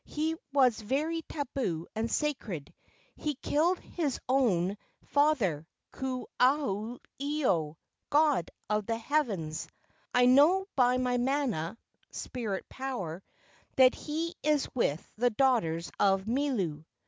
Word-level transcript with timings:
He 0.07 0.33
was 0.51 0.81
very 0.81 1.21
tabu 1.29 1.85
and 1.95 2.09
sacred. 2.09 2.73
He 3.15 3.35
killed 3.35 3.77
his 3.77 4.19
own 4.27 4.69
204 4.69 4.69
LEGENDS 4.71 4.79
OF 4.79 4.81
GHOSTS 4.81 5.13
father, 5.59 5.67
Ku 5.91 6.27
aha 6.39 6.97
ilo, 7.19 7.77
god 8.09 8.49
of 8.67 8.87
the 8.87 8.97
heavens. 8.97 9.67
I 10.11 10.25
know 10.25 10.65
by 10.75 10.97
my 10.97 11.17
mana 11.17 11.77
[spirit 12.09 12.67
power] 12.67 13.21
that 13.75 13.93
he 13.93 14.33
is 14.41 14.67
with 14.73 15.07
the 15.17 15.29
daughters 15.29 15.91
of 15.99 16.23
Milu." 16.25 16.83